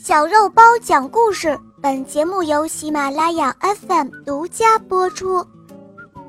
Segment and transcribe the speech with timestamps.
[0.00, 5.46] 小肉包讲故事，本节目由喜马拉雅 FM 独家播出。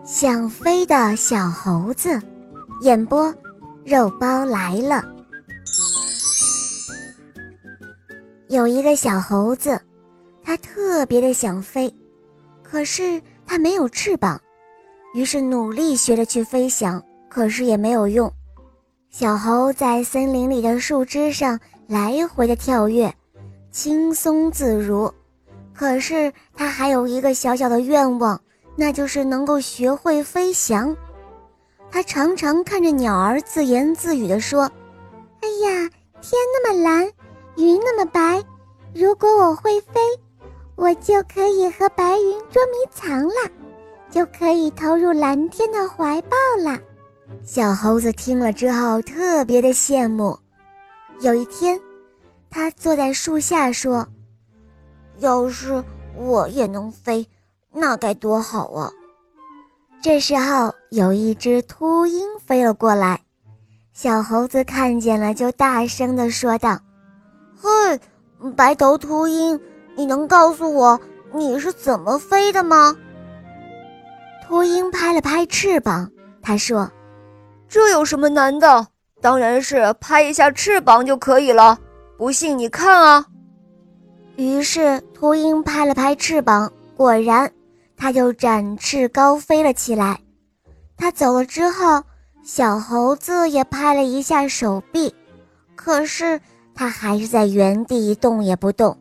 [0.03, 2.21] 想飞的小猴子，
[2.81, 3.33] 演播，
[3.85, 5.03] 肉包来了。
[8.49, 9.79] 有一个小猴子，
[10.43, 11.91] 它特别的想飞，
[12.61, 14.39] 可是它没有翅膀，
[15.15, 18.31] 于是努力学着去飞翔，可是也没有用。
[19.09, 21.57] 小猴在森林里的树枝上
[21.87, 23.11] 来回的跳跃。
[23.73, 25.11] 轻松自如，
[25.73, 28.39] 可是他还有一个小小的愿望，
[28.75, 30.95] 那就是能够学会飞翔。
[31.89, 34.71] 他常常看着鸟儿自言自语地说
[35.41, 35.89] ：“哎呀，
[36.21, 37.11] 天那么蓝，
[37.57, 38.43] 云那么白，
[38.93, 39.99] 如果我会飞，
[40.75, 43.49] 我就可以和白云捉迷藏了，
[44.11, 46.79] 就可以投入蓝天的怀抱了。”
[47.43, 50.37] 小猴子听了之后特别的羡慕。
[51.21, 51.81] 有一天。
[52.53, 54.07] 他坐在树下说
[55.17, 55.83] ：“要是
[56.15, 57.27] 我也能飞，
[57.71, 58.91] 那该多好啊！”
[60.03, 63.21] 这时候，有一只秃鹰飞了过来，
[63.91, 66.79] 小猴子看见了，就大声地说道
[67.59, 67.99] ：“嘿，
[68.55, 69.59] 白头秃鹰，
[69.95, 71.01] 你能告诉我
[71.33, 72.95] 你是怎么飞的吗？”
[74.45, 76.91] 秃鹰拍了拍翅膀，他说
[77.67, 78.85] ：“这有什么难的？
[79.21, 81.79] 当然是拍一下翅膀就可以了。”
[82.17, 83.25] 不信你看啊！
[84.35, 87.51] 于是秃鹰拍了拍翅膀，果然，
[87.97, 90.19] 它就展翅高飞了起来。
[90.95, 92.03] 它走了之后，
[92.43, 95.13] 小猴子也拍了一下手臂，
[95.75, 96.39] 可是
[96.75, 98.97] 它还是在原地一动也不动。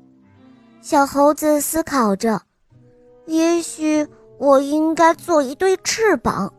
[0.80, 2.40] 小猴子思考着：
[3.26, 4.06] 也许
[4.38, 6.52] 我应该做一对翅膀。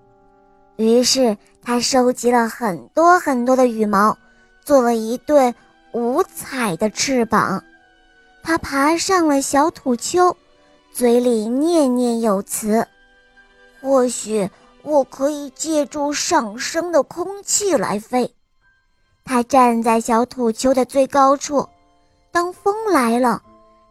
[0.78, 4.18] 于是他收集了很多很多的羽毛，
[4.64, 5.54] 做了一对。
[5.94, 7.64] 五彩的翅膀，
[8.42, 10.36] 它爬上了小土丘，
[10.92, 12.88] 嘴里念念有词
[13.80, 14.50] ：“或许
[14.82, 18.34] 我可以借助上升的空气来飞。”
[19.24, 21.70] 它站在小土丘的最高处，
[22.32, 23.44] 当风来了，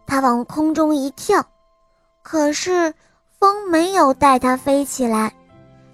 [0.04, 1.46] 它往空中一跳，
[2.24, 2.92] 可是
[3.38, 5.32] 风没有带它飞起来，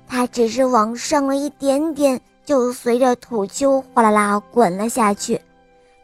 [0.09, 5.39] 它只是往上了一点点，就随着土丘哗啦啦滚了下去。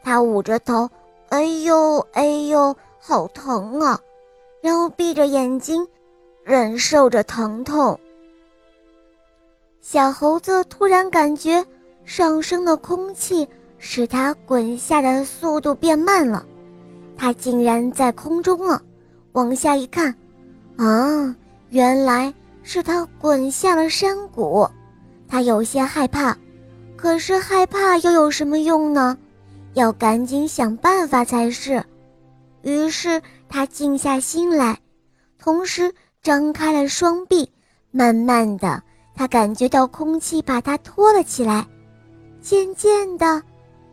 [0.05, 0.87] 他捂着头，
[1.29, 3.99] 哎呦哎呦，好疼啊！
[4.61, 5.87] 然后闭着眼睛，
[6.43, 7.99] 忍受着疼痛。
[9.81, 11.65] 小猴子突然感觉
[12.03, 13.47] 上升的空气
[13.79, 16.45] 使它滚下的速度变慢了，
[17.17, 18.79] 它竟然在空中了。
[19.31, 20.15] 往下一看，
[20.77, 21.35] 啊，
[21.69, 24.69] 原来是它滚下了山谷。
[25.27, 26.37] 它有些害怕，
[26.95, 29.17] 可是害怕又有什么用呢？
[29.75, 31.83] 要赶紧想办法才是。
[32.63, 34.79] 于是他静下心来，
[35.37, 35.93] 同时
[36.23, 37.47] 张开了双臂。
[37.91, 38.81] 慢慢的，
[39.13, 41.65] 他感觉到空气把他托了起来。
[42.41, 43.41] 渐渐的，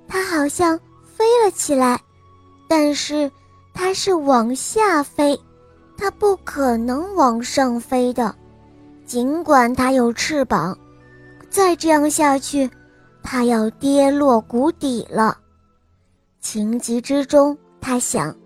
[0.09, 2.00] 他好像飞了起来。
[2.69, 3.31] 但是
[3.75, 5.38] 他是往下飞，
[5.97, 8.34] 他不可能往上飞的。
[9.04, 10.76] 尽管他有翅膀，
[11.50, 12.70] 再这样下去，
[13.22, 15.38] 他要跌落谷底了。
[16.43, 18.37] 情急之中，他想：“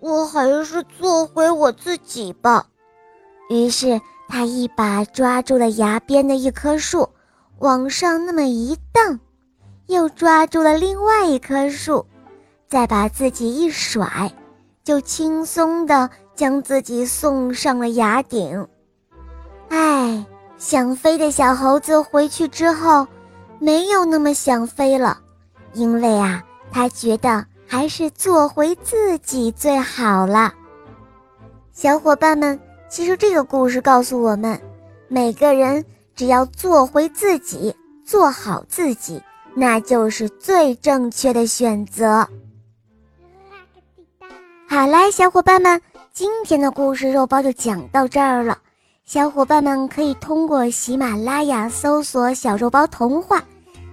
[0.00, 2.64] 我还是做回我自己吧。”
[3.50, 7.08] 于是他一把抓住了崖边的一棵树，
[7.58, 9.18] 往上那么一荡，
[9.88, 12.06] 又抓住了另外一棵树，
[12.68, 14.32] 再把自己一甩，
[14.84, 18.66] 就轻松地将自己送上了崖顶。
[19.70, 20.24] 哎，
[20.56, 23.06] 想飞的小猴子回去之后，
[23.58, 25.18] 没有那么想飞了，
[25.72, 26.44] 因为啊。
[26.70, 30.54] 他觉得还是做回自己最好了。
[31.72, 32.58] 小伙伴们，
[32.88, 34.60] 其实这个故事告诉我们，
[35.08, 35.84] 每个人
[36.14, 37.74] 只要做回自己，
[38.04, 39.22] 做好自己，
[39.54, 42.28] 那就是最正确的选择。
[44.68, 45.80] 好啦，小伙伴们，
[46.12, 48.58] 今天的故事肉包就讲到这儿了。
[49.04, 53.42] 小伙伴们可以通过喜马拉雅搜索“小肉包童话”。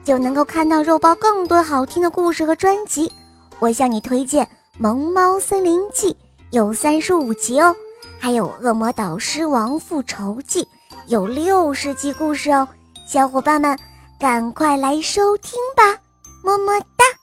[0.05, 3.11] 就能够看到肉包更多好听的故事和专辑。
[3.59, 4.45] 我向你推荐
[4.77, 6.13] 《萌猫森林记》，
[6.51, 7.75] 有三十五集哦，
[8.19, 10.63] 还有《恶魔导师王复仇记》，
[11.07, 12.67] 有六十集故事哦。
[13.07, 13.77] 小伙伴们，
[14.19, 15.99] 赶快来收听吧，
[16.43, 17.14] 么么哒。